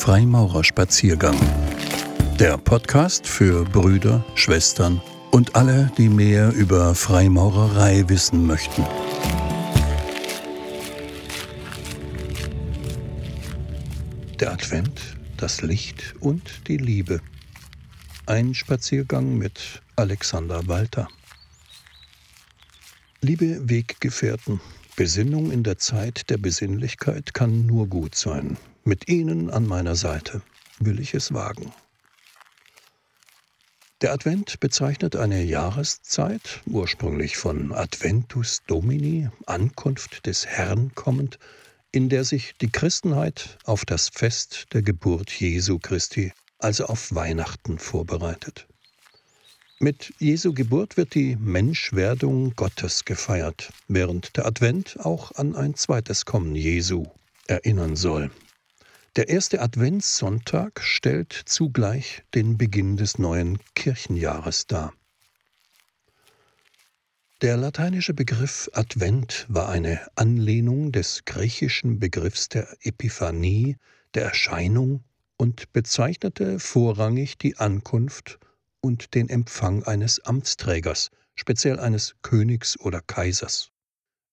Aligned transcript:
Freimaurerspaziergang. 0.00 1.38
Der 2.38 2.56
Podcast 2.56 3.26
für 3.26 3.66
Brüder, 3.66 4.24
Schwestern 4.34 5.02
und 5.30 5.54
alle, 5.54 5.92
die 5.98 6.08
mehr 6.08 6.54
über 6.54 6.94
Freimaurerei 6.94 8.08
wissen 8.08 8.46
möchten. 8.46 8.82
Der 14.40 14.52
Advent, 14.52 15.18
das 15.36 15.60
Licht 15.60 16.14
und 16.20 16.66
die 16.66 16.78
Liebe. 16.78 17.20
Ein 18.24 18.54
Spaziergang 18.54 19.36
mit 19.36 19.82
Alexander 19.96 20.66
Walter. 20.66 21.08
Liebe 23.20 23.68
Weggefährten, 23.68 24.62
Besinnung 24.96 25.50
in 25.50 25.62
der 25.62 25.76
Zeit 25.76 26.30
der 26.30 26.38
Besinnlichkeit 26.38 27.34
kann 27.34 27.66
nur 27.66 27.86
gut 27.86 28.14
sein. 28.14 28.56
Mit 28.84 29.08
Ihnen 29.08 29.50
an 29.50 29.66
meiner 29.66 29.94
Seite 29.94 30.40
will 30.78 31.00
ich 31.00 31.12
es 31.14 31.34
wagen. 31.34 31.72
Der 34.00 34.12
Advent 34.14 34.58
bezeichnet 34.60 35.16
eine 35.16 35.42
Jahreszeit, 35.42 36.62
ursprünglich 36.64 37.36
von 37.36 37.72
Adventus 37.72 38.62
Domini, 38.66 39.28
Ankunft 39.44 40.24
des 40.24 40.46
Herrn 40.46 40.94
kommend, 40.94 41.38
in 41.92 42.08
der 42.08 42.24
sich 42.24 42.54
die 42.62 42.70
Christenheit 42.70 43.58
auf 43.64 43.84
das 43.84 44.08
Fest 44.08 44.68
der 44.72 44.80
Geburt 44.80 45.30
Jesu 45.30 45.78
Christi, 45.78 46.32
also 46.58 46.86
auf 46.86 47.14
Weihnachten, 47.14 47.78
vorbereitet. 47.78 48.66
Mit 49.78 50.14
Jesu 50.18 50.54
Geburt 50.54 50.96
wird 50.96 51.14
die 51.14 51.36
Menschwerdung 51.36 52.54
Gottes 52.56 53.04
gefeiert, 53.04 53.70
während 53.88 54.38
der 54.38 54.46
Advent 54.46 54.98
auch 55.00 55.32
an 55.32 55.54
ein 55.54 55.74
zweites 55.74 56.24
Kommen 56.24 56.54
Jesu 56.54 57.04
erinnern 57.46 57.96
soll. 57.96 58.30
Der 59.16 59.28
erste 59.28 59.60
Adventssonntag 59.60 60.80
stellt 60.82 61.32
zugleich 61.32 62.22
den 62.32 62.56
Beginn 62.56 62.96
des 62.96 63.18
neuen 63.18 63.58
Kirchenjahres 63.74 64.68
dar. 64.68 64.92
Der 67.42 67.56
lateinische 67.56 68.14
Begriff 68.14 68.70
Advent 68.72 69.46
war 69.48 69.68
eine 69.68 70.06
Anlehnung 70.14 70.92
des 70.92 71.24
griechischen 71.24 71.98
Begriffs 71.98 72.48
der 72.50 72.68
Epiphanie, 72.82 73.78
der 74.14 74.26
Erscheinung 74.26 75.02
und 75.36 75.72
bezeichnete 75.72 76.60
vorrangig 76.60 77.36
die 77.36 77.56
Ankunft 77.56 78.38
und 78.80 79.14
den 79.14 79.28
Empfang 79.28 79.82
eines 79.82 80.20
Amtsträgers, 80.20 81.10
speziell 81.34 81.80
eines 81.80 82.14
Königs 82.22 82.78
oder 82.78 83.00
Kaisers. 83.00 83.72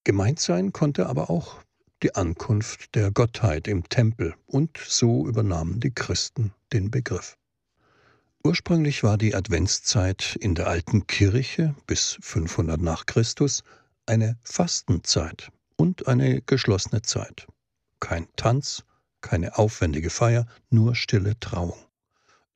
Gemeint 0.03 0.39
sein 0.39 0.71
konnte 0.71 1.07
aber 1.07 1.31
auch 1.31 1.63
die 2.03 2.15
Ankunft 2.15 2.95
der 2.95 3.11
Gottheit 3.11 3.67
im 3.67 3.87
Tempel, 3.89 4.35
und 4.45 4.77
so 4.77 5.27
übernahmen 5.27 5.79
die 5.79 5.93
Christen 5.93 6.53
den 6.73 6.91
Begriff. 6.91 7.37
Ursprünglich 8.43 9.03
war 9.03 9.17
die 9.17 9.35
Adventszeit 9.35 10.37
in 10.39 10.55
der 10.55 10.67
alten 10.67 11.07
Kirche 11.07 11.75
bis 11.85 12.17
500 12.21 12.79
nach 12.79 13.05
Christus 13.05 13.63
eine 14.05 14.37
Fastenzeit 14.43 15.51
und 15.75 16.07
eine 16.07 16.41
geschlossene 16.41 17.01
Zeit. 17.01 17.47
Kein 17.99 18.27
Tanz, 18.35 18.83
keine 19.21 19.57
aufwendige 19.57 20.09
Feier, 20.09 20.45
nur 20.69 20.95
stille 20.95 21.39
Trauung 21.39 21.73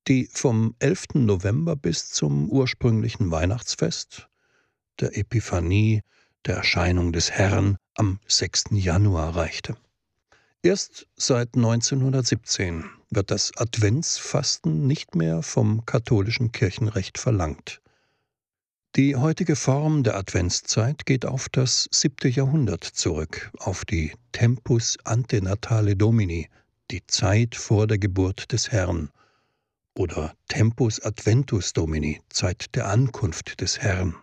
die 0.08 0.28
vom 0.31 0.75
11. 0.80 1.16
November 1.16 1.75
bis 1.75 2.09
zum 2.09 2.50
ursprünglichen 2.50 3.31
Weihnachtsfest, 3.31 4.30
der 5.00 5.17
Epiphanie, 5.17 6.02
der 6.45 6.56
Erscheinung 6.56 7.11
des 7.11 7.31
Herrn 7.31 7.78
am 7.95 8.20
6. 8.28 8.66
Januar 8.72 9.36
reichte. 9.36 9.75
Erst 10.64 11.08
seit 11.16 11.56
1917 11.56 12.86
wird 13.09 13.31
das 13.31 13.52
Adventsfasten 13.58 14.86
nicht 14.88 15.16
mehr 15.16 15.41
vom 15.41 15.85
katholischen 15.85 16.51
Kirchenrecht 16.51 17.18
verlangt. 17.18 17.81
Die 18.96 19.16
heutige 19.16 19.56
Form 19.56 20.03
der 20.03 20.18
Adventszeit 20.18 21.06
geht 21.06 21.25
auf 21.25 21.47
das 21.50 21.88
siebte 21.91 22.28
Jahrhundert 22.28 22.84
zurück, 22.84 23.50
auf 23.57 23.85
die 23.85 24.13
Tempus 24.34 24.97
antenatale 25.06 25.96
Domini, 25.96 26.50
die 26.91 27.06
Zeit 27.07 27.56
vor 27.56 27.88
der 27.88 27.97
Geburt 27.97 28.51
des 28.51 28.72
Herrn, 28.72 29.09
oder 29.96 30.35
Tempus 30.47 31.00
Adventus 31.00 31.74
Domini, 31.74 32.22
Zeit 32.30 32.75
der 32.75 32.88
Ankunft 32.88 33.62
des 33.62 33.80
Herrn. 33.80 34.16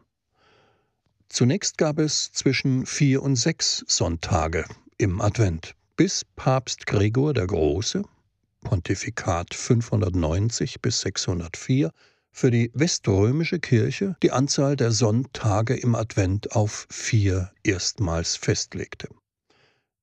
Zunächst 1.28 1.78
gab 1.78 1.98
es 1.98 2.32
zwischen 2.32 2.86
vier 2.86 3.22
und 3.22 3.36
sechs 3.36 3.84
Sonntage 3.86 4.64
im 4.96 5.20
Advent, 5.20 5.74
bis 5.96 6.24
Papst 6.36 6.86
Gregor 6.86 7.34
der 7.34 7.46
Große, 7.46 8.02
Pontifikat 8.62 9.54
590 9.54 10.80
bis 10.80 11.00
604, 11.02 11.92
für 12.32 12.50
die 12.50 12.70
weströmische 12.74 13.58
Kirche 13.58 14.16
die 14.22 14.32
Anzahl 14.32 14.76
der 14.76 14.90
Sonntage 14.90 15.74
im 15.74 15.94
Advent 15.94 16.52
auf 16.52 16.86
vier 16.90 17.52
erstmals 17.62 18.36
festlegte. 18.36 19.08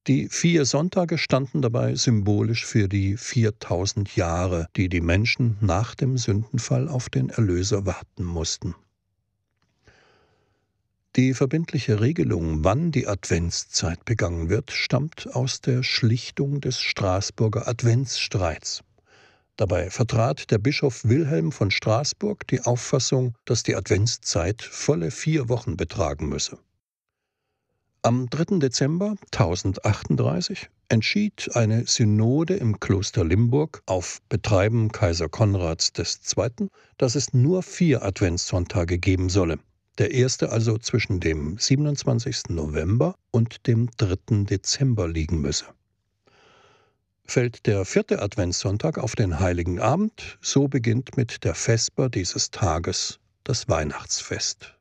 Die 0.07 0.29
vier 0.29 0.65
Sonntage 0.65 1.17
standen 1.17 1.63
dabei 1.63 1.95
symbolisch 1.95 2.65
für 2.65 2.87
die 2.87 3.17
4000 3.17 4.15
Jahre, 4.15 4.67
die 4.75 4.89
die 4.89 5.01
Menschen 5.01 5.57
nach 5.61 5.95
dem 5.95 6.17
Sündenfall 6.17 6.87
auf 6.87 7.09
den 7.09 7.29
Erlöser 7.29 7.87
warten 7.87 8.23
mussten. 8.23 8.75
Die 11.15 11.33
verbindliche 11.33 12.01
Regelung, 12.01 12.65
wann 12.65 12.91
die 12.91 13.07
Adventszeit 13.07 14.03
begangen 14.03 14.49
wird, 14.49 14.71
stammt 14.71 15.33
aus 15.33 15.61
der 15.61 15.81
Schlichtung 15.81 16.59
des 16.59 16.81
Straßburger 16.81 17.69
Adventsstreits. 17.69 18.83
Dabei 19.55 19.89
vertrat 19.89 20.51
der 20.51 20.57
Bischof 20.57 21.05
Wilhelm 21.05 21.53
von 21.53 21.71
Straßburg 21.71 22.45
die 22.47 22.59
Auffassung, 22.59 23.33
dass 23.45 23.63
die 23.63 23.77
Adventszeit 23.77 24.61
volle 24.61 25.09
vier 25.09 25.47
Wochen 25.47 25.77
betragen 25.77 26.27
müsse. 26.27 26.59
Am 28.01 28.29
3. 28.29 28.59
Dezember 28.59 29.15
1038 29.31 30.69
entschied 30.89 31.49
eine 31.53 31.87
Synode 31.87 32.55
im 32.57 32.81
Kloster 32.81 33.23
Limburg 33.23 33.81
auf 33.85 34.19
Betreiben 34.27 34.91
Kaiser 34.91 35.29
Konrads 35.29 35.93
II., 35.97 36.67
dass 36.97 37.15
es 37.15 37.33
nur 37.33 37.63
vier 37.63 38.03
Adventssonntage 38.03 38.97
geben 38.97 39.29
solle. 39.29 39.59
Der 39.97 40.11
erste 40.11 40.51
also 40.51 40.77
zwischen 40.77 41.19
dem 41.19 41.57
27. 41.57 42.49
November 42.49 43.15
und 43.31 43.65
dem 43.67 43.89
3. 43.97 44.43
Dezember 44.43 45.07
liegen 45.07 45.39
müsse. 45.39 45.65
Fällt 47.23 47.65
der 47.65 47.85
vierte 47.85 48.21
Adventssonntag 48.21 48.97
auf 48.97 49.15
den 49.15 49.39
heiligen 49.39 49.79
Abend, 49.79 50.37
so 50.41 50.67
beginnt 50.67 51.17
mit 51.17 51.43
der 51.43 51.55
Vesper 51.55 52.09
dieses 52.09 52.51
Tages 52.51 53.19
das 53.43 53.69
Weihnachtsfest. 53.69 54.75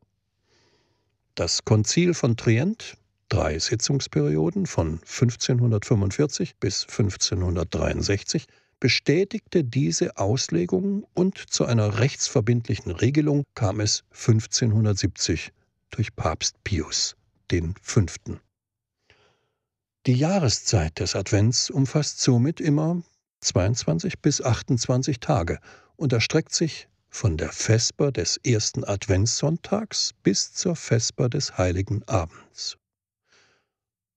Das 1.36 1.64
Konzil 1.64 2.12
von 2.12 2.36
Trient 2.36 2.96
drei 3.28 3.58
Sitzungsperioden 3.58 4.66
von 4.66 5.00
1545 5.00 6.56
bis 6.56 6.82
1563 6.82 8.46
bestätigte 8.80 9.64
diese 9.64 10.16
Auslegung 10.16 11.06
und 11.14 11.38
zu 11.38 11.64
einer 11.64 11.98
rechtsverbindlichen 11.98 12.92
Regelung 12.92 13.44
kam 13.54 13.80
es 13.80 14.04
1570 14.10 15.52
durch 15.90 16.14
Papst 16.16 16.62
Pius 16.64 17.16
V. 17.82 18.06
Die 20.06 20.14
Jahreszeit 20.14 20.98
des 20.98 21.14
Advents 21.14 21.70
umfasst 21.70 22.20
somit 22.20 22.60
immer 22.60 23.02
22 23.40 24.18
bis 24.20 24.42
28 24.42 25.20
Tage 25.20 25.60
und 25.96 26.12
erstreckt 26.12 26.52
sich 26.52 26.88
von 27.08 27.36
der 27.36 27.52
Vesper 27.52 28.10
des 28.10 28.38
ersten 28.38 28.84
Adventssonntags 28.84 30.10
bis 30.22 30.52
zur 30.52 30.74
Vesper 30.74 31.28
des 31.28 31.56
heiligen 31.56 32.02
Abends. 32.08 32.76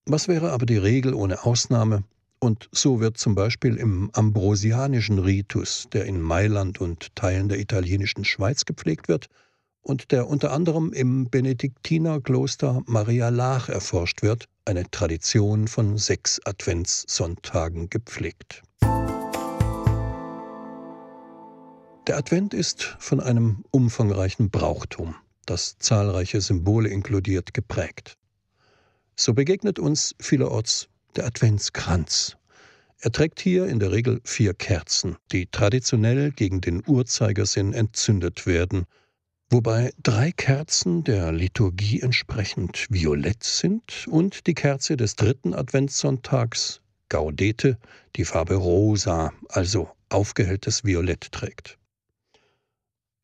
Was 0.06 0.28
wäre 0.28 0.52
aber 0.52 0.66
die 0.66 0.78
Regel 0.78 1.14
ohne 1.14 1.44
Ausnahme? 1.44 2.04
Und 2.40 2.70
so 2.72 3.00
wird 3.00 3.18
zum 3.18 3.34
Beispiel 3.34 3.78
im 3.78 4.12
ambrosianischen 4.14 5.18
Ritus, 5.18 5.88
der 5.92 6.06
in 6.06 6.22
Mailand 6.22 6.80
und 6.80 7.16
Teilen 7.16 7.50
der 7.50 7.60
italienischen 7.60 8.26
Schweiz 8.26 8.66
gepflegt 8.66 9.08
wird 9.08 9.28
und 9.82 10.12
der 10.12 10.28
unter 10.28 10.52
anderem 10.52 10.94
im 10.94 11.30
Benediktinerkloster 11.30 12.82
Maria 12.86 13.30
Laach 13.30 13.70
erforscht 13.70 14.22
wird, 14.22 14.46
eine 14.66 14.90
Tradition 14.92 15.68
von 15.68 15.98
sechs 15.98 16.40
Adventssonntagen 16.46 17.90
gepflegt. 17.90 18.62
Der 22.08 22.18
Advent 22.18 22.54
ist 22.54 22.96
von 23.00 23.20
einem 23.20 23.64
umfangreichen 23.72 24.50
Brauchtum, 24.50 25.16
das 25.46 25.78
zahlreiche 25.80 26.40
Symbole 26.40 26.90
inkludiert, 26.90 27.54
geprägt. 27.54 28.18
So 29.16 29.34
begegnet 29.34 29.80
uns 29.80 30.16
vielerorts 30.20 30.90
der 31.18 31.26
Adventskranz. 31.26 32.38
Er 33.00 33.12
trägt 33.12 33.40
hier 33.40 33.68
in 33.68 33.80
der 33.80 33.92
Regel 33.92 34.22
vier 34.24 34.54
Kerzen, 34.54 35.18
die 35.32 35.48
traditionell 35.48 36.32
gegen 36.32 36.62
den 36.62 36.82
Uhrzeigersinn 36.86 37.74
entzündet 37.74 38.48
werden, 38.48 38.86
wobei 39.50 39.92
drei 40.02 40.32
Kerzen 40.32 41.04
der 41.04 41.32
Liturgie 41.32 42.02
entsprechend 42.02 42.88
violett 42.90 43.44
sind 43.44 44.08
und 44.08 44.48
die 44.48 44.56
Kerze 44.56 44.98
des 44.98 45.16
dritten 45.16 45.54
Adventssonntags 45.54 46.82
Gaudete 47.10 47.78
die 48.16 48.26
Farbe 48.26 48.56
rosa, 48.56 49.32
also 49.50 49.90
aufgehelltes 50.10 50.84
Violett 50.84 51.32
trägt. 51.32 51.78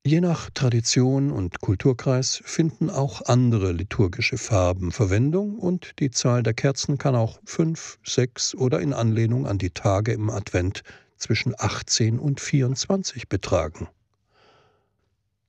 Je 0.05 0.19
nach 0.19 0.49
Tradition 0.49 1.31
und 1.31 1.61
Kulturkreis 1.61 2.41
finden 2.43 2.89
auch 2.89 3.21
andere 3.21 3.71
liturgische 3.71 4.37
Farben 4.37 4.91
Verwendung 4.91 5.57
und 5.57 5.97
die 5.99 6.11
Zahl 6.11 6.43
der 6.43 6.53
Kerzen 6.53 6.97
kann 6.97 7.15
auch 7.15 7.39
fünf, 7.45 7.99
sechs 8.03 8.53
oder 8.53 8.81
in 8.81 8.91
Anlehnung 8.91 9.47
an 9.47 9.59
die 9.59 9.69
Tage 9.69 10.11
im 10.11 10.29
Advent 10.29 10.83
zwischen 11.15 11.55
18 11.57 12.19
und 12.19 12.41
24 12.41 13.29
betragen. 13.29 13.87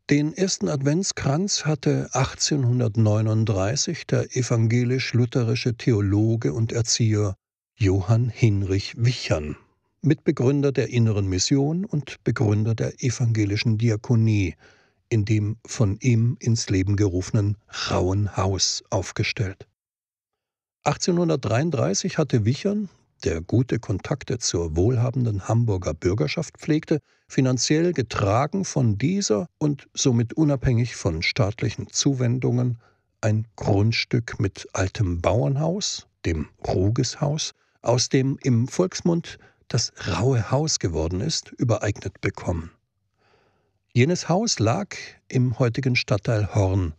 Den 0.08 0.32
ersten 0.32 0.68
Adventskranz 0.68 1.64
hatte 1.64 2.10
1839 2.12 4.06
der 4.06 4.36
evangelisch-lutherische 4.36 5.74
Theologe 5.74 6.52
und 6.52 6.70
Erzieher 6.70 7.34
Johann 7.74 8.28
Hinrich 8.28 8.94
Wichern 8.96 9.56
Mitbegründer 10.04 10.70
der 10.70 10.90
Inneren 10.90 11.26
Mission 11.28 11.86
und 11.86 12.22
Begründer 12.24 12.74
der 12.74 13.02
evangelischen 13.02 13.78
Diakonie, 13.78 14.54
in 15.08 15.24
dem 15.24 15.56
von 15.66 15.96
ihm 16.00 16.36
ins 16.40 16.68
Leben 16.68 16.96
gerufenen 16.96 17.56
Rauen 17.90 18.36
Haus 18.36 18.84
aufgestellt. 18.90 19.66
1833 20.84 22.18
hatte 22.18 22.44
Wichern, 22.44 22.90
der 23.24 23.40
gute 23.40 23.78
Kontakte 23.78 24.36
zur 24.36 24.76
wohlhabenden 24.76 25.48
Hamburger 25.48 25.94
Bürgerschaft 25.94 26.58
pflegte, 26.58 27.00
finanziell 27.26 27.94
getragen 27.94 28.66
von 28.66 28.98
dieser 28.98 29.46
und 29.56 29.88
somit 29.94 30.34
unabhängig 30.34 30.96
von 30.96 31.22
staatlichen 31.22 31.88
Zuwendungen, 31.88 32.78
ein 33.22 33.46
Grundstück 33.56 34.38
mit 34.38 34.68
altem 34.74 35.22
Bauernhaus, 35.22 36.06
dem 36.26 36.48
Rugeshaus, 36.66 37.52
aus 37.80 38.10
dem 38.10 38.38
im 38.42 38.68
Volksmund 38.68 39.38
das 39.68 39.92
raue 40.06 40.50
Haus 40.50 40.78
geworden 40.78 41.20
ist, 41.20 41.52
übereignet 41.52 42.20
bekommen. 42.20 42.70
Jenes 43.92 44.28
Haus 44.28 44.58
lag 44.58 44.96
im 45.28 45.58
heutigen 45.58 45.94
Stadtteil 45.94 46.54
Horn, 46.54 46.94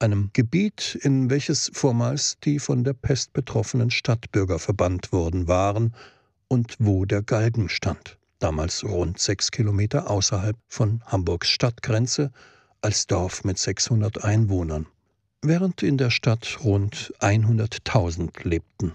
einem 0.00 0.30
Gebiet, 0.32 0.98
in 1.02 1.30
welches 1.30 1.70
vormals 1.72 2.38
die 2.42 2.58
von 2.58 2.84
der 2.84 2.94
Pest 2.94 3.32
betroffenen 3.32 3.90
Stadtbürger 3.90 4.58
verbannt 4.58 5.12
worden 5.12 5.46
waren 5.46 5.94
und 6.48 6.76
wo 6.78 7.04
der 7.04 7.22
Galgen 7.22 7.68
stand, 7.68 8.18
damals 8.38 8.82
rund 8.82 9.18
sechs 9.18 9.50
Kilometer 9.50 10.10
außerhalb 10.10 10.56
von 10.66 11.02
Hamburgs 11.06 11.48
Stadtgrenze, 11.48 12.32
als 12.82 13.06
Dorf 13.06 13.44
mit 13.44 13.58
600 13.58 14.24
Einwohnern, 14.24 14.86
während 15.42 15.82
in 15.82 15.98
der 15.98 16.10
Stadt 16.10 16.58
rund 16.64 17.12
100.000 17.20 18.48
lebten. 18.48 18.92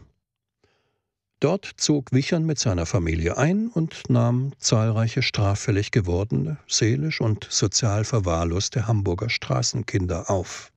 Dort 1.41 1.69
zog 1.77 2.11
Wichern 2.11 2.45
mit 2.45 2.59
seiner 2.59 2.85
Familie 2.85 3.37
ein 3.37 3.67
und 3.67 4.09
nahm 4.09 4.53
zahlreiche 4.57 5.21
straffällig 5.21 5.91
gewordene, 5.91 6.57
seelisch 6.67 7.19
und 7.19 7.45
sozial 7.49 8.05
verwahrloste 8.05 8.87
Hamburger 8.87 9.29
Straßenkinder 9.29 10.29
auf. 10.29 10.71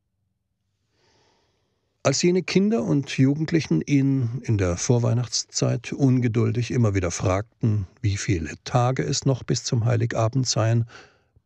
Als 2.03 2.23
jene 2.23 2.43
Kinder 2.43 2.83
und 2.83 3.11
Jugendlichen 3.19 3.83
ihn 3.83 4.41
in 4.43 4.57
der 4.57 4.77
Vorweihnachtszeit 4.77 5.93
ungeduldig 5.93 6.71
immer 6.71 6.95
wieder 6.95 7.11
fragten, 7.11 7.87
wie 8.01 8.17
viele 8.17 8.55
Tage 8.65 9.03
es 9.03 9.27
noch 9.27 9.45
bis 9.45 9.63
zum 9.63 9.85
Heiligabend 9.85 10.47
seien, 10.47 10.87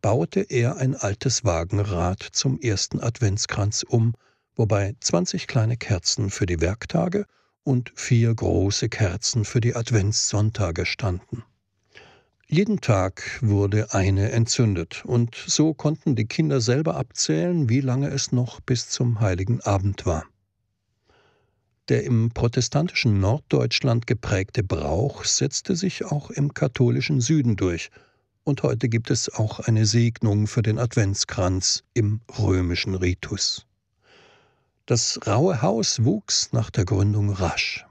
baute 0.01 0.41
er 0.41 0.77
ein 0.77 0.95
altes 0.95 1.43
Wagenrad 1.43 2.21
zum 2.31 2.59
ersten 2.59 2.99
Adventskranz 2.99 3.83
um, 3.83 4.13
wobei 4.55 4.95
zwanzig 4.99 5.47
kleine 5.47 5.77
Kerzen 5.77 6.29
für 6.29 6.45
die 6.45 6.61
Werktage 6.61 7.25
und 7.63 7.91
vier 7.95 8.33
große 8.33 8.89
Kerzen 8.89 9.45
für 9.45 9.61
die 9.61 9.75
Adventssonntage 9.75 10.85
standen. 10.85 11.43
Jeden 12.47 12.81
Tag 12.81 13.39
wurde 13.41 13.93
eine 13.93 14.31
entzündet, 14.31 15.03
und 15.05 15.35
so 15.35 15.73
konnten 15.73 16.15
die 16.15 16.25
Kinder 16.25 16.61
selber 16.61 16.95
abzählen, 16.95 17.67
wie 17.69 17.81
lange 17.81 18.09
es 18.09 18.31
noch 18.31 18.59
bis 18.59 18.89
zum 18.89 19.21
heiligen 19.21 19.61
Abend 19.61 20.05
war. 20.05 20.25
Der 21.89 22.03
im 22.03 22.31
protestantischen 22.31 23.19
Norddeutschland 23.19 24.07
geprägte 24.07 24.63
Brauch 24.63 25.25
setzte 25.25 25.75
sich 25.75 26.05
auch 26.05 26.29
im 26.29 26.53
katholischen 26.53 27.21
Süden 27.21 27.55
durch, 27.55 27.89
und 28.43 28.61
heute 28.61 28.89
gibt 28.89 29.09
es 29.09 29.33
auch 29.33 29.59
eine 29.61 29.85
Segnung 29.85 30.47
für 30.47 30.61
den 30.61 30.77
Adventskranz 30.77 31.83
im 31.93 32.21
römischen 32.37 32.93
Ritus. 32.93 33.65
Das 34.85 35.17
raue 35.25 35.61
Haus 35.61 36.03
wuchs 36.03 36.51
nach 36.51 36.69
der 36.69 36.83
Gründung 36.83 37.29
rasch. 37.29 37.85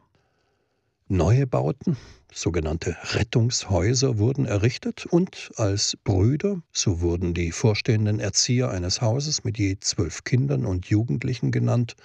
Neue 1.08 1.46
Bauten, 1.46 1.96
sogenannte 2.30 2.98
Rettungshäuser, 3.14 4.18
wurden 4.18 4.44
errichtet 4.44 5.06
und 5.06 5.52
als 5.56 5.96
Brüder, 6.04 6.60
so 6.70 7.00
wurden 7.00 7.32
die 7.32 7.50
vorstehenden 7.50 8.20
Erzieher 8.20 8.70
eines 8.70 9.00
Hauses 9.00 9.42
mit 9.42 9.56
je 9.56 9.78
zwölf 9.80 10.24
Kindern 10.24 10.66
und 10.66 10.84
Jugendlichen 10.84 11.50
genannt, 11.50 11.96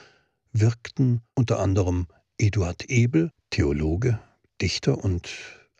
wirkten 0.53 1.21
unter 1.35 1.59
anderem 1.59 2.07
Eduard 2.37 2.85
Ebel, 2.85 3.33
Theologe, 3.49 4.21
Dichter 4.61 5.03
und 5.03 5.29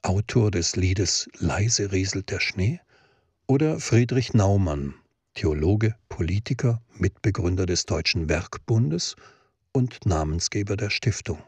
Autor 0.01 0.51
des 0.51 0.75
Liedes 0.75 1.30
Leise 1.38 1.94
rieselt 1.94 2.30
der 2.30 2.42
Schnee, 2.42 2.81
oder 3.48 3.80
Friedrich 3.80 4.33
Naumann, 4.33 4.95
Theologe, 5.38 5.94
Politiker, 6.10 6.81
Mitbegründer 6.95 7.68
des 7.68 7.86
Deutschen 7.86 8.28
Werkbundes 8.28 9.16
und 9.72 10.04
Namensgeber 10.04 10.75
der 10.75 10.89
Stiftung. 10.89 11.44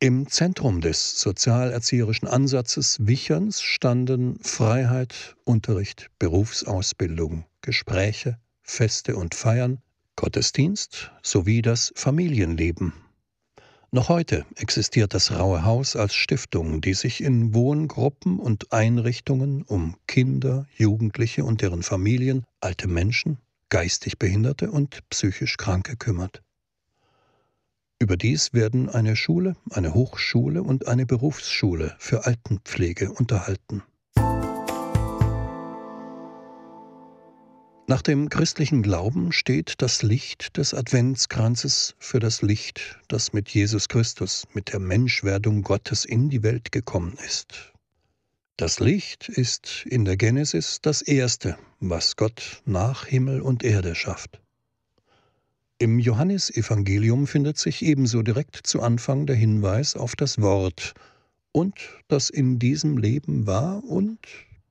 Im 0.00 0.26
Zentrum 0.26 0.80
des 0.80 1.20
sozialerzieherischen 1.20 2.26
Ansatzes 2.26 2.98
Wicherns 3.06 3.62
standen 3.62 4.40
Freiheit, 4.40 5.36
Unterricht, 5.44 6.10
Berufsausbildung, 6.18 7.44
Gespräche, 7.60 8.40
Feste 8.62 9.14
und 9.14 9.36
Feiern, 9.36 9.80
Gottesdienst 10.16 11.12
sowie 11.22 11.62
das 11.62 11.92
Familienleben 11.94 12.92
noch 13.94 14.08
heute 14.08 14.44
existiert 14.56 15.14
das 15.14 15.30
Raue 15.30 15.64
Haus 15.64 15.94
als 15.94 16.16
Stiftung, 16.16 16.80
die 16.80 16.94
sich 16.94 17.22
in 17.22 17.54
Wohngruppen 17.54 18.40
und 18.40 18.72
Einrichtungen 18.72 19.62
um 19.62 19.96
Kinder, 20.08 20.66
Jugendliche 20.76 21.44
und 21.44 21.62
deren 21.62 21.84
Familien, 21.84 22.44
alte 22.60 22.88
Menschen, 22.88 23.38
geistig 23.68 24.18
Behinderte 24.18 24.72
und 24.72 25.08
psychisch 25.10 25.56
Kranke 25.56 25.96
kümmert. 25.96 26.42
Überdies 28.00 28.52
werden 28.52 28.88
eine 28.88 29.14
Schule, 29.14 29.54
eine 29.70 29.94
Hochschule 29.94 30.64
und 30.64 30.88
eine 30.88 31.06
Berufsschule 31.06 31.94
für 31.98 32.26
Altenpflege 32.26 33.12
unterhalten. 33.12 33.84
Nach 37.86 38.00
dem 38.00 38.30
christlichen 38.30 38.82
Glauben 38.82 39.30
steht 39.30 39.74
das 39.82 40.02
Licht 40.02 40.56
des 40.56 40.72
Adventskranzes 40.72 41.94
für 41.98 42.18
das 42.18 42.40
Licht, 42.40 42.98
das 43.08 43.34
mit 43.34 43.50
Jesus 43.50 43.88
Christus, 43.88 44.46
mit 44.54 44.72
der 44.72 44.80
Menschwerdung 44.80 45.62
Gottes 45.62 46.06
in 46.06 46.30
die 46.30 46.42
Welt 46.42 46.72
gekommen 46.72 47.18
ist. 47.26 47.74
Das 48.56 48.80
Licht 48.80 49.28
ist 49.28 49.84
in 49.84 50.06
der 50.06 50.16
Genesis 50.16 50.78
das 50.80 51.02
Erste, 51.02 51.58
was 51.78 52.16
Gott 52.16 52.62
nach 52.64 53.04
Himmel 53.04 53.42
und 53.42 53.62
Erde 53.62 53.94
schafft. 53.94 54.40
Im 55.78 55.98
Johannesevangelium 55.98 57.26
findet 57.26 57.58
sich 57.58 57.82
ebenso 57.82 58.22
direkt 58.22 58.66
zu 58.66 58.80
Anfang 58.80 59.26
der 59.26 59.36
Hinweis 59.36 59.94
auf 59.94 60.16
das 60.16 60.40
Wort 60.40 60.94
und 61.52 61.74
das 62.08 62.30
in 62.30 62.58
diesem 62.58 62.96
Leben 62.96 63.46
war 63.46 63.84
und 63.84 64.20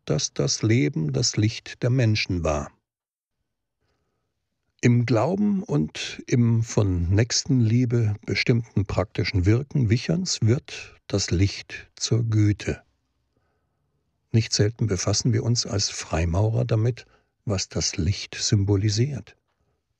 dass 0.05 0.33
das 0.33 0.63
Leben 0.63 1.13
das 1.13 1.37
Licht 1.37 1.83
der 1.83 1.91
Menschen 1.91 2.43
war. 2.43 2.71
Im 4.83 5.05
Glauben 5.05 5.63
und 5.63 6.21
im 6.27 6.61
von 6.61 7.07
Nächstenliebe 7.09 8.17
bestimmten 8.25 8.85
praktischen 8.85 9.45
Wirken 9.45 9.89
Wicherns 9.89 10.39
wird 10.41 10.99
das 11.07 11.31
Licht 11.31 11.89
zur 11.95 12.25
Güte. 12.25 12.81
Nicht 14.33 14.51
selten 14.51 14.87
befassen 14.87 15.31
wir 15.31 15.43
uns 15.45 15.65
als 15.65 15.89
Freimaurer 15.89 16.65
damit, 16.65 17.05
was 17.45 17.69
das 17.69 17.95
Licht 17.95 18.35
symbolisiert. 18.35 19.37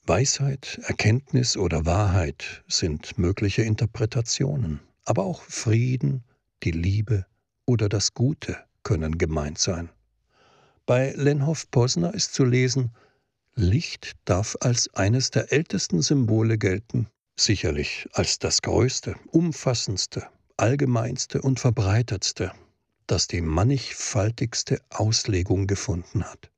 Weisheit, 0.06 0.82
Erkenntnis 0.84 1.56
oder 1.56 1.86
Wahrheit 1.86 2.66
sind 2.68 3.18
mögliche 3.18 3.62
Interpretationen, 3.62 4.82
aber 5.06 5.24
auch 5.24 5.44
Frieden, 5.44 6.26
die 6.64 6.72
Liebe 6.72 7.26
oder 7.66 7.88
das 7.88 8.14
Gute 8.14 8.58
können 8.84 9.18
gemeint 9.18 9.60
sein. 9.60 9.92
Bei 10.86 11.14
Lenhoff 11.14 11.72
Posner 11.72 12.14
ist 12.14 12.34
zu 12.34 12.44
lesen, 12.44 12.92
Licht 13.56 14.14
darf 14.26 14.58
als 14.62 14.94
eines 14.96 15.30
der 15.30 15.52
ältesten 15.52 16.02
Symbole 16.02 16.58
gelten, 16.58 17.08
sicherlich 17.36 18.08
als 18.14 18.40
das 18.40 18.64
größte, 18.64 19.16
umfassendste, 19.28 20.28
allgemeinste 20.58 21.42
und 21.42 21.60
verbreitetste, 21.60 22.52
das 23.06 23.28
die 23.28 23.42
mannigfaltigste 23.42 24.82
Auslegung 24.90 25.68
gefunden 25.68 26.24
hat. 26.24 26.50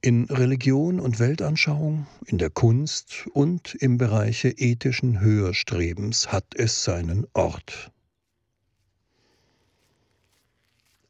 In 0.00 0.24
Religion 0.24 0.98
und 0.98 1.20
Weltanschauung, 1.20 2.08
in 2.26 2.38
der 2.38 2.50
Kunst 2.50 3.28
und 3.32 3.76
im 3.76 3.98
Bereiche 3.98 4.48
ethischen 4.48 5.20
Höherstrebens 5.20 6.32
hat 6.32 6.56
es 6.56 6.82
seinen 6.82 7.24
Ort. 7.34 7.92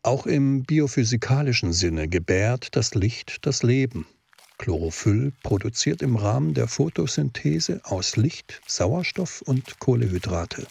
Auch 0.02 0.26
im 0.26 0.64
biophysikalischen 0.64 1.72
Sinne 1.72 2.06
gebärt 2.06 2.76
das 2.76 2.94
Licht 2.94 3.46
das 3.46 3.62
Leben. 3.62 4.06
Chlorophyll 4.62 5.32
produziert 5.42 6.02
im 6.02 6.14
Rahmen 6.14 6.54
der 6.54 6.68
Photosynthese 6.68 7.80
aus 7.82 8.16
Licht 8.16 8.60
Sauerstoff 8.64 9.42
und 9.42 9.80
Kohlehydrate. 9.80 10.68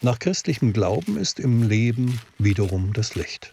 Nach 0.00 0.18
christlichem 0.18 0.72
Glauben 0.72 1.16
ist 1.16 1.38
im 1.38 1.62
Leben 1.62 2.20
wiederum 2.38 2.92
das 2.92 3.14
Licht. 3.14 3.52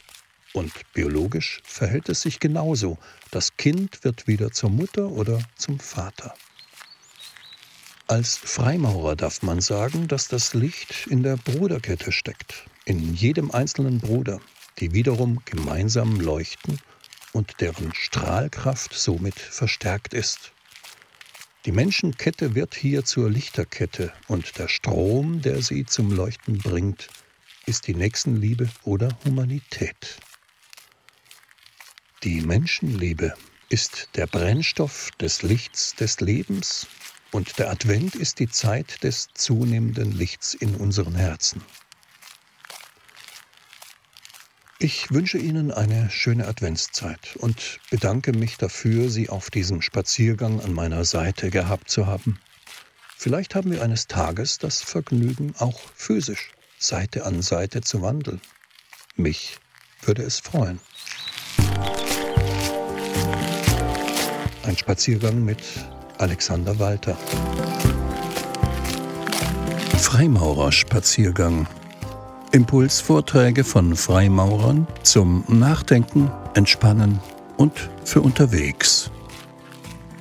Und 0.54 0.72
biologisch 0.94 1.62
verhält 1.64 2.10
es 2.10 2.24
sich 2.24 2.40
genauso. 2.40 2.98
Das 3.30 3.56
Kind 3.56 4.04
wird 4.04 4.26
wieder 4.26 4.50
zur 4.50 4.72
Mutter 4.72 5.10
oder 5.10 5.38
zum 5.58 5.80
Vater. 5.80 6.34
Als 8.08 8.36
Freimaurer 8.36 9.16
darf 9.16 9.44
man 9.44 9.62
sagen, 9.62 10.08
dass 10.08 10.28
das 10.28 10.56
Licht 10.56 11.06
in 11.06 11.22
der 11.22 11.38
Bruderkette 11.38 12.12
steckt, 12.12 12.66
in 12.86 13.14
jedem 13.14 13.52
einzelnen 13.52 14.00
Bruder, 14.00 14.42
die 14.80 14.92
wiederum 14.92 15.40
gemeinsam 15.46 16.20
leuchten 16.20 16.80
und 17.34 17.62
deren 17.62 17.94
Strahlkraft 17.94 18.94
somit 18.94 19.40
verstärkt 19.40 20.14
ist. 20.14 20.52
Die 21.66 21.72
Menschenkette 21.72 22.56
wird 22.56 22.74
hier 22.74 23.06
zur 23.06 23.30
Lichterkette 23.30 24.12
und 24.28 24.58
der 24.58 24.68
Strom, 24.68 25.42
der 25.42 25.62
sie 25.62 25.86
zum 25.86 26.12
Leuchten 26.12 26.58
bringt, 26.58 27.08
ist 27.66 27.88
die 27.88 27.94
Nächstenliebe 27.94 28.68
oder 28.84 29.10
Humanität. 29.24 30.18
Die 32.24 32.42
Menschenliebe 32.42 33.36
ist 33.70 34.10
der 34.16 34.28
Brennstoff 34.28 35.12
des 35.20 35.44
Lichts 35.44 35.96
des 35.96 36.20
Lebens 36.20 36.88
und 37.32 37.60
der 37.60 37.70
Advent 37.70 38.16
ist 38.16 38.40
die 38.40 38.50
Zeit 38.50 39.04
des 39.04 39.30
zunehmenden 39.34 40.12
Lichts 40.12 40.54
in 40.54 40.76
unseren 40.76 41.16
Herzen. 41.16 41.62
Ich 44.84 45.12
wünsche 45.12 45.38
Ihnen 45.38 45.72
eine 45.72 46.10
schöne 46.10 46.48
Adventszeit 46.48 47.36
und 47.38 47.80
bedanke 47.92 48.32
mich 48.34 48.58
dafür, 48.58 49.12
Sie 49.12 49.30
auf 49.30 49.52
diesem 49.52 49.84
Spaziergang 49.84 50.60
an 50.60 50.74
meiner 50.74 51.06
Seite 51.06 51.52
gehabt 51.52 51.92
zu 51.92 52.08
haben. 52.08 52.40
Vielleicht 53.16 53.54
haben 53.54 53.70
wir 53.70 53.84
eines 53.84 54.08
Tages 54.08 54.58
das 54.58 54.82
Vergnügen, 54.82 55.54
auch 55.60 55.80
physisch 55.94 56.50
Seite 56.80 57.28
an 57.28 57.44
Seite 57.44 57.82
zu 57.82 58.02
wandeln. 58.02 58.42
Mich 59.16 59.60
würde 60.02 60.24
es 60.24 60.40
freuen. 60.40 60.80
Ein 64.64 64.78
Spaziergang 64.78 65.46
mit 65.46 65.62
Alexander 66.18 66.80
Walter. 66.80 67.16
Freimaurerspaziergang. 70.00 71.68
Impulsvorträge 72.52 73.64
von 73.64 73.96
Freimaurern 73.96 74.88
zum 75.04 75.44
Nachdenken, 75.48 76.30
Entspannen 76.54 77.20
und 77.58 77.90
für 78.04 78.22
unterwegs. 78.22 79.10